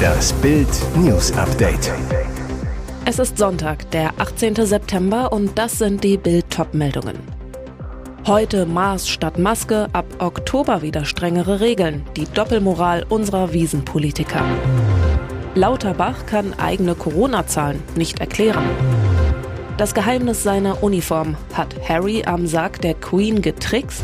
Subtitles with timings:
[0.00, 1.92] Das Bild News Update.
[3.04, 4.54] Es ist Sonntag, der 18.
[4.66, 7.18] September und das sind die Bild meldungen
[8.26, 12.04] Heute Maß statt Maske, ab Oktober wieder strengere Regeln.
[12.16, 14.44] Die Doppelmoral unserer Wiesenpolitiker.
[15.54, 18.64] Lauterbach kann eigene Corona-Zahlen nicht erklären.
[19.78, 21.36] Das Geheimnis seiner Uniform.
[21.54, 24.02] Hat Harry am Sarg der Queen getrickst?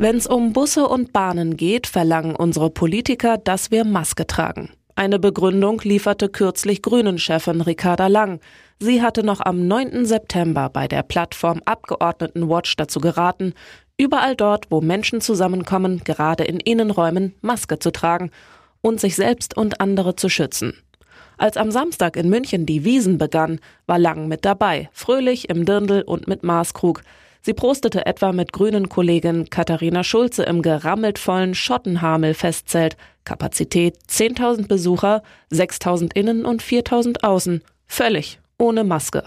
[0.00, 4.70] Wenn es um Busse und Bahnen geht, verlangen unsere Politiker, dass wir Maske tragen.
[4.94, 8.38] Eine Begründung lieferte kürzlich Grünen-Chefin Ricarda Lang.
[8.78, 10.06] Sie hatte noch am 9.
[10.06, 13.54] September bei der Plattform Abgeordnetenwatch dazu geraten,
[13.96, 18.30] überall dort, wo Menschen zusammenkommen, gerade in Innenräumen, Maske zu tragen
[18.80, 20.74] und sich selbst und andere zu schützen.
[21.38, 26.02] Als am Samstag in München die Wiesen begann, war Lang mit dabei, fröhlich im Dirndl
[26.02, 27.02] und mit Maßkrug.
[27.48, 32.98] Sie prostete etwa mit grünen Kollegin Katharina Schulze im gerammelt vollen Schottenhamel-Festzelt.
[33.24, 37.62] Kapazität 10.000 Besucher, 6.000 innen und 4.000 außen.
[37.86, 39.24] Völlig ohne Maske.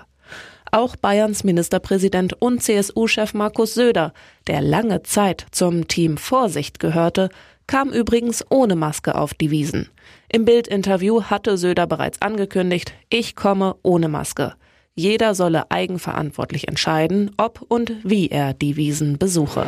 [0.71, 4.13] Auch Bayerns Ministerpräsident und CSU-Chef Markus Söder,
[4.45, 7.29] der lange Zeit zum Team Vorsicht gehörte,
[7.65, 9.89] kam übrigens ohne Maske auf die Wiesen.
[10.31, 14.53] Im Bildinterview hatte Söder bereits angekündigt, ich komme ohne Maske.
[14.95, 19.65] Jeder solle eigenverantwortlich entscheiden, ob und wie er die Wiesen besuche.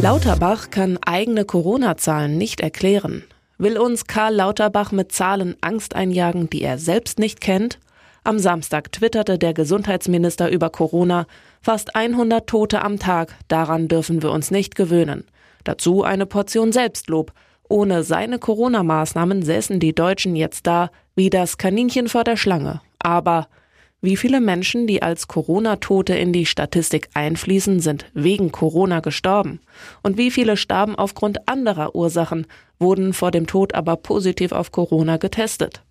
[0.00, 3.24] Lauterbach kann eigene Corona-Zahlen nicht erklären.
[3.58, 7.78] Will uns Karl Lauterbach mit Zahlen Angst einjagen, die er selbst nicht kennt?
[8.24, 11.26] Am Samstag twitterte der Gesundheitsminister über Corona,
[11.60, 15.24] fast 100 Tote am Tag, daran dürfen wir uns nicht gewöhnen.
[15.64, 17.32] Dazu eine Portion Selbstlob.
[17.68, 22.80] Ohne seine Corona-Maßnahmen säßen die Deutschen jetzt da wie das Kaninchen vor der Schlange.
[22.98, 23.48] Aber
[24.04, 29.60] wie viele Menschen, die als Corona-Tote in die Statistik einfließen, sind wegen Corona gestorben?
[30.02, 32.46] Und wie viele starben aufgrund anderer Ursachen,
[32.78, 35.82] wurden vor dem Tod aber positiv auf Corona getestet?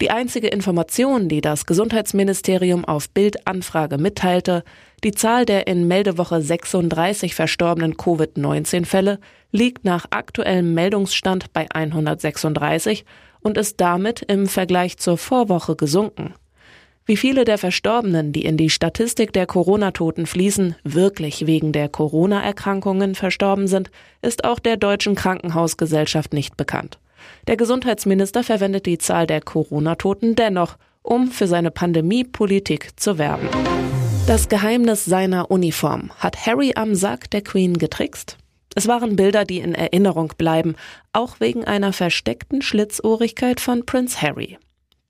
[0.00, 4.64] Die einzige Information, die das Gesundheitsministerium auf Bildanfrage mitteilte,
[5.04, 9.18] die Zahl der in Meldewoche 36 verstorbenen Covid-19-Fälle
[9.52, 13.04] liegt nach aktuellem Meldungsstand bei 136
[13.40, 16.34] und ist damit im Vergleich zur Vorwoche gesunken.
[17.10, 23.16] Wie viele der Verstorbenen, die in die Statistik der Corona-Toten fließen, wirklich wegen der Corona-Erkrankungen
[23.16, 23.90] verstorben sind,
[24.22, 27.00] ist auch der Deutschen Krankenhausgesellschaft nicht bekannt.
[27.48, 33.48] Der Gesundheitsminister verwendet die Zahl der Corona-Toten dennoch, um für seine Pandemiepolitik zu werben.
[34.28, 36.12] Das Geheimnis seiner Uniform.
[36.16, 38.38] Hat Harry am Sack der Queen getrickst?
[38.76, 40.76] Es waren Bilder, die in Erinnerung bleiben,
[41.12, 44.58] auch wegen einer versteckten Schlitzohrigkeit von Prince Harry.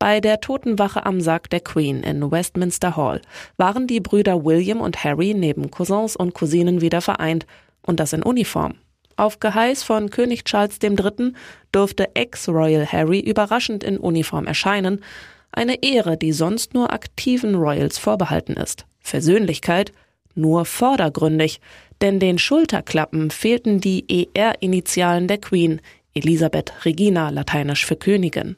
[0.01, 3.21] Bei der Totenwache am Sarg der Queen in Westminster Hall
[3.59, 7.47] waren die Brüder William und Harry neben Cousins und Cousinen wieder vereint,
[7.83, 8.77] und das in Uniform.
[9.17, 11.35] Auf Geheiß von König Charles III.
[11.71, 15.05] durfte Ex-Royal Harry überraschend in Uniform erscheinen,
[15.53, 18.87] eine Ehre, die sonst nur aktiven Royals vorbehalten ist.
[19.01, 19.93] Versöhnlichkeit
[20.35, 21.61] nur vordergründig,
[22.01, 25.83] denn den Schulterklappen fehlten die ER-Initialen der Queen,
[26.15, 28.57] Elisabeth Regina, lateinisch für Königin.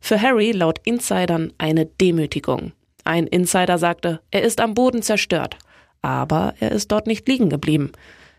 [0.00, 2.72] Für Harry laut Insidern eine Demütigung.
[3.04, 5.56] Ein Insider sagte, er ist am Boden zerstört.
[6.02, 7.92] Aber er ist dort nicht liegen geblieben.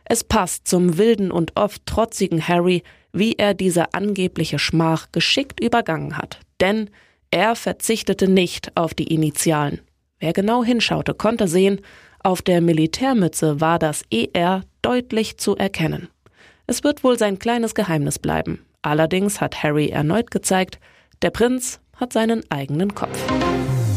[0.03, 2.83] Es passt zum wilden und oft trotzigen Harry,
[3.13, 6.39] wie er diese angebliche Schmach geschickt übergangen hat.
[6.59, 6.89] Denn
[7.29, 9.81] er verzichtete nicht auf die Initialen.
[10.19, 11.81] Wer genau hinschaute, konnte sehen,
[12.23, 16.09] auf der Militärmütze war das ER deutlich zu erkennen.
[16.67, 18.65] Es wird wohl sein kleines Geheimnis bleiben.
[18.81, 20.79] Allerdings hat Harry erneut gezeigt,
[21.21, 23.17] der Prinz hat seinen eigenen Kopf.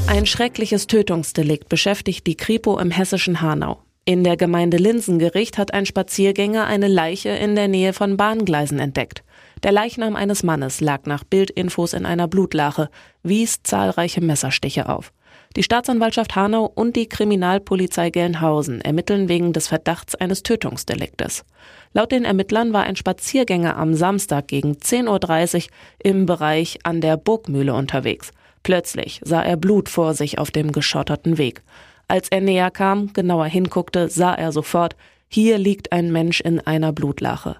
[0.06, 3.80] Ein schreckliches Tötungsdelikt beschäftigt die Kripo im hessischen Hanau.
[4.04, 9.24] In der Gemeinde Linsengericht hat ein Spaziergänger eine Leiche in der Nähe von Bahngleisen entdeckt.
[9.62, 12.90] Der Leichnam eines Mannes lag nach Bildinfos in einer Blutlache,
[13.22, 15.10] wies zahlreiche Messerstiche auf.
[15.56, 21.44] Die Staatsanwaltschaft Hanau und die Kriminalpolizei Gelnhausen ermitteln wegen des Verdachts eines Tötungsdeliktes.
[21.92, 25.70] Laut den Ermittlern war ein Spaziergänger am Samstag gegen 10.30 Uhr
[26.00, 28.32] im Bereich an der Burgmühle unterwegs.
[28.64, 31.62] Plötzlich sah er Blut vor sich auf dem geschotterten Weg.
[32.08, 34.96] Als er näher kam, genauer hinguckte, sah er sofort,
[35.28, 37.58] hier liegt ein Mensch in einer Blutlache.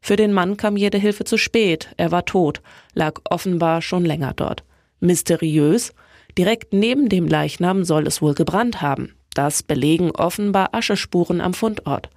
[0.00, 2.60] Für den Mann kam jede Hilfe zu spät, er war tot,
[2.94, 4.64] lag offenbar schon länger dort.
[5.00, 5.92] Mysteriös,
[6.38, 9.14] Direkt neben dem Leichnam soll es wohl gebrannt haben.
[9.34, 12.10] Das belegen offenbar Aschespuren am Fundort.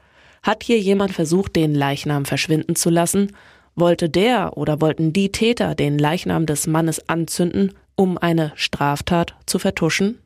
[0.43, 3.35] Hat hier jemand versucht, den Leichnam verschwinden zu lassen?
[3.75, 9.59] Wollte der oder wollten die Täter den Leichnam des Mannes anzünden, um eine Straftat zu
[9.59, 10.19] vertuschen?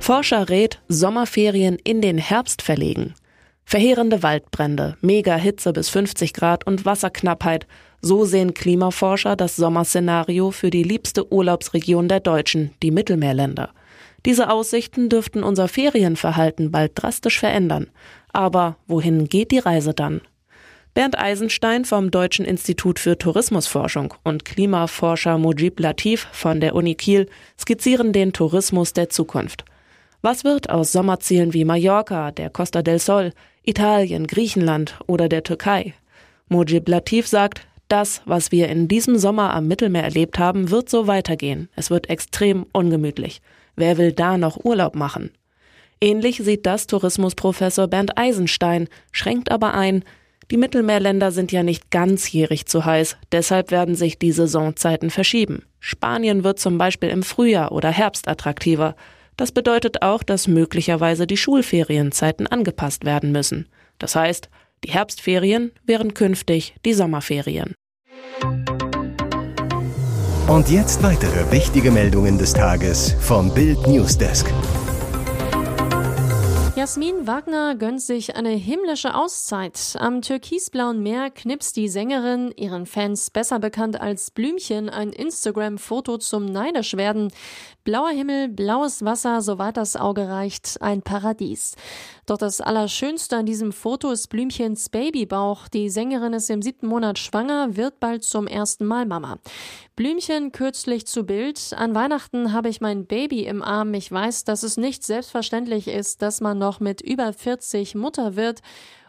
[0.00, 3.14] Forscher rät, Sommerferien in den Herbst verlegen.
[3.64, 7.66] Verheerende Waldbrände, Mega-Hitze bis 50 Grad und Wasserknappheit.
[8.02, 13.70] So sehen Klimaforscher das Sommerszenario für die liebste Urlaubsregion der Deutschen, die Mittelmeerländer.
[14.24, 17.88] Diese Aussichten dürften unser Ferienverhalten bald drastisch verändern.
[18.32, 20.20] Aber wohin geht die Reise dann?
[20.94, 27.28] Bernd Eisenstein vom Deutschen Institut für Tourismusforschung und Klimaforscher Mujib Latif von der Uni Kiel
[27.60, 29.64] skizzieren den Tourismus der Zukunft.
[30.22, 33.32] Was wird aus Sommerzielen wie Mallorca, der Costa del Sol,
[33.62, 35.94] Italien, Griechenland oder der Türkei?
[36.48, 41.06] Mujib Latif sagt, das, was wir in diesem Sommer am Mittelmeer erlebt haben, wird so
[41.06, 41.68] weitergehen.
[41.76, 43.40] Es wird extrem ungemütlich.
[43.76, 45.30] Wer will da noch Urlaub machen?
[46.00, 50.04] Ähnlich sieht das Tourismusprofessor Bernd Eisenstein, schränkt aber ein,
[50.50, 55.64] die Mittelmeerländer sind ja nicht ganzjährig zu heiß, deshalb werden sich die Saisonzeiten verschieben.
[55.80, 58.94] Spanien wird zum Beispiel im Frühjahr oder Herbst attraktiver.
[59.36, 63.68] Das bedeutet auch, dass möglicherweise die Schulferienzeiten angepasst werden müssen.
[63.98, 64.48] Das heißt,
[64.84, 67.74] die Herbstferien wären künftig die Sommerferien.
[70.48, 74.46] Und jetzt weitere wichtige Meldungen des Tages vom Bild Newsdesk.
[76.76, 79.96] Jasmin Wagner gönnt sich eine himmlische Auszeit.
[79.98, 86.44] Am türkisblauen Meer knipst die Sängerin, ihren Fans besser bekannt als Blümchen, ein Instagram-Foto zum
[86.44, 87.32] Neidischwerden.
[87.86, 91.76] Blauer Himmel, blaues Wasser, soweit das Auge reicht, ein Paradies.
[92.26, 95.68] Doch das Allerschönste an diesem Foto ist Blümchens Babybauch.
[95.68, 99.38] Die Sängerin ist im siebten Monat schwanger, wird bald zum ersten Mal Mama.
[99.94, 101.74] Blümchen kürzlich zu Bild.
[101.76, 103.94] An Weihnachten habe ich mein Baby im Arm.
[103.94, 108.62] Ich weiß, dass es nicht selbstverständlich ist, dass man noch mit über 40 Mutter wird.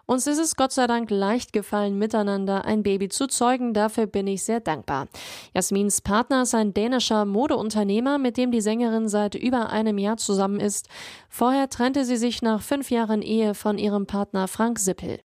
[0.10, 3.74] Uns ist es Gott sei Dank leicht gefallen, miteinander ein Baby zu zeugen.
[3.74, 5.10] Dafür bin ich sehr dankbar.
[5.54, 10.62] Jasmins Partner ist ein dänischer Modeunternehmer, mit dem die Sängerin seit über einem Jahr zusammen
[10.62, 10.88] ist.
[11.28, 15.20] Vorher trennte sie sich nach fünf Jahren Ehe von ihrem Partner Frank Sippel.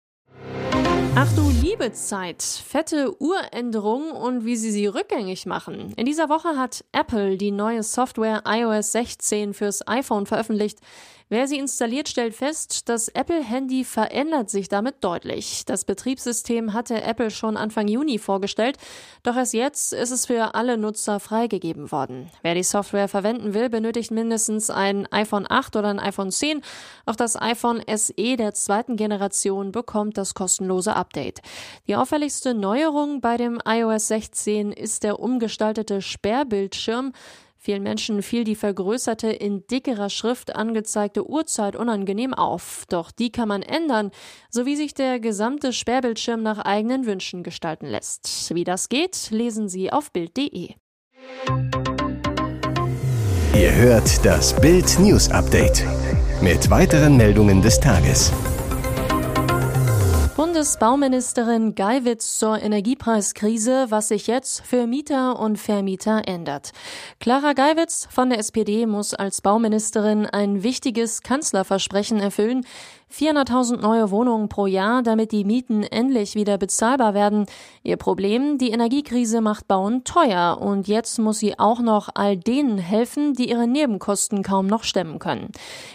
[1.14, 5.92] Ach du liebe Zeit, fette Uränderungen und wie sie sie rückgängig machen.
[5.96, 10.78] In dieser Woche hat Apple die neue Software iOS 16 fürs iPhone veröffentlicht.
[11.32, 15.64] Wer sie installiert, stellt fest, das Apple-Handy verändert sich damit deutlich.
[15.64, 18.78] Das Betriebssystem hatte Apple schon Anfang Juni vorgestellt,
[19.22, 22.32] doch erst jetzt ist es für alle Nutzer freigegeben worden.
[22.42, 26.62] Wer die Software verwenden will, benötigt mindestens ein iPhone 8 oder ein iPhone 10.
[27.06, 31.42] Auch das iPhone SE der zweiten Generation bekommt das kostenlose Update.
[31.86, 37.12] Die auffälligste Neuerung bei dem iOS 16 ist der umgestaltete Sperrbildschirm.
[37.62, 42.84] Vielen Menschen fiel die vergrößerte, in dickerer Schrift angezeigte Uhrzeit unangenehm auf.
[42.88, 44.12] Doch die kann man ändern,
[44.48, 48.54] sowie sich der gesamte Sperrbildschirm nach eigenen Wünschen gestalten lässt.
[48.54, 50.70] Wie das geht, lesen Sie auf Bild.de.
[53.54, 55.84] Ihr hört das Bild News Update
[56.40, 58.32] mit weiteren Meldungen des Tages.
[60.40, 66.70] Bundesbauministerin Geiwitz zur Energiepreiskrise, was sich jetzt für Mieter und Vermieter ändert.
[67.18, 72.64] Clara Geiwitz von der SPD muss als Bauministerin ein wichtiges Kanzlerversprechen erfüllen.
[73.12, 77.46] 400.000 neue Wohnungen pro Jahr, damit die Mieten endlich wieder bezahlbar werden.
[77.82, 82.78] Ihr Problem, die Energiekrise macht Bauen teuer und jetzt muss sie auch noch all denen
[82.78, 85.50] helfen, die ihre Nebenkosten kaum noch stemmen können.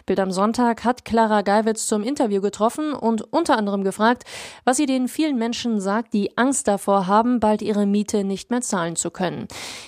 [0.05, 4.23] Bild am Sonntag hat Clara Geiwitz zum Interview getroffen und unter anderem gefragt,
[4.63, 8.61] was sie den vielen Menschen sagt, die Angst davor haben, bald ihre Miete nicht mehr
[8.61, 9.47] zahlen zu können.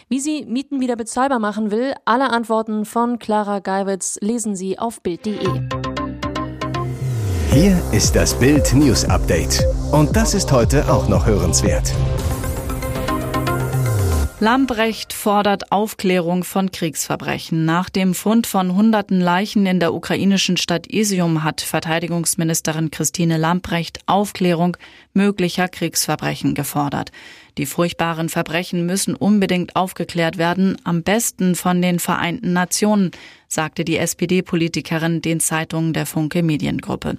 [0.10, 5.02] Wie sie Mieten wieder bezahlbar machen will, alle Antworten von Clara Geiwitz lesen Sie auf
[5.02, 5.87] Bild.de.
[7.60, 9.66] Hier ist das Bild News Update.
[9.92, 11.92] Und das ist heute auch noch hörenswert.
[14.40, 17.66] Lambrecht fordert Aufklärung von Kriegsverbrechen.
[17.66, 24.02] Nach dem Fund von hunderten Leichen in der ukrainischen Stadt Isium hat Verteidigungsministerin Christine Lambrecht
[24.06, 24.78] Aufklärung
[25.16, 27.12] möglicher Kriegsverbrechen gefordert.
[27.58, 33.12] Die furchtbaren Verbrechen müssen unbedingt aufgeklärt werden, am besten von den Vereinten Nationen,
[33.48, 37.18] sagte die SPD-Politikerin den Zeitungen der Funke Mediengruppe.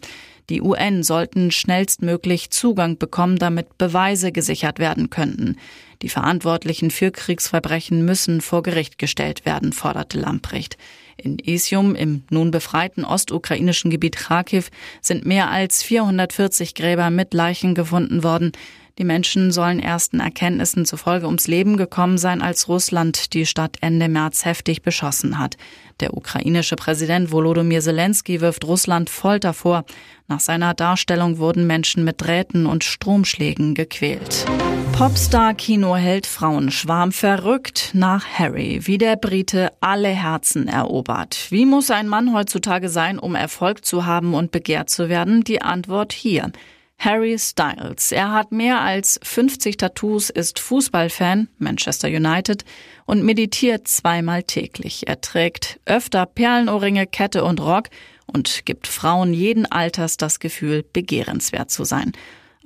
[0.48, 5.56] Die UN sollten schnellstmöglich Zugang bekommen, damit Beweise gesichert werden könnten.
[6.00, 10.78] Die Verantwortlichen für Kriegsverbrechen müssen vor Gericht gestellt werden, forderte Lamprecht.
[11.16, 14.70] In Isium, im nun befreiten ostukrainischen Gebiet Kharkiv,
[15.02, 18.52] sind mehr als 440 Gräber mit Leichen gefunden worden.
[18.98, 24.08] Die Menschen sollen ersten Erkenntnissen zufolge ums Leben gekommen sein, als Russland die Stadt Ende
[24.08, 25.56] März heftig beschossen hat.
[26.00, 29.84] Der ukrainische Präsident Volodymyr Zelensky wirft Russland Folter vor.
[30.26, 34.44] Nach seiner Darstellung wurden Menschen mit Drähten und Stromschlägen gequält.
[34.92, 41.46] Popstar-Kinoheld Frauenschwarm verrückt nach Harry, wie der Brite alle Herzen erobert.
[41.50, 45.44] Wie muss ein Mann heutzutage sein, um Erfolg zu haben und begehrt zu werden?
[45.44, 46.50] Die Antwort hier.
[46.98, 48.10] Harry Styles.
[48.10, 52.64] Er hat mehr als 50 Tattoos, ist Fußballfan, Manchester United,
[53.06, 55.06] und meditiert zweimal täglich.
[55.06, 57.88] Er trägt öfter Perlenohrringe, Kette und Rock
[58.26, 62.12] und gibt Frauen jeden Alters das Gefühl, begehrenswert zu sein.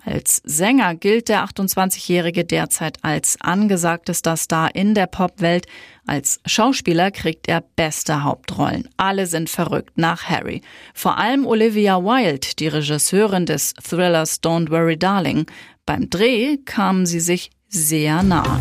[0.05, 5.67] Als Sänger gilt der 28-Jährige derzeit als angesagtester Star in der Popwelt.
[6.07, 8.89] Als Schauspieler kriegt er beste Hauptrollen.
[8.97, 10.63] Alle sind verrückt nach Harry.
[10.93, 15.47] Vor allem Olivia Wilde, die Regisseurin des Thrillers Don't Worry Darling.
[15.87, 18.61] Beim Dreh kamen sie sich sehr nah.